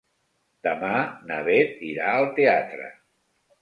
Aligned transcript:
Demà 0.67 0.95
na 1.29 1.39
Beth 1.51 1.87
irà 1.93 2.11
al 2.17 2.29
teatre. 2.43 2.93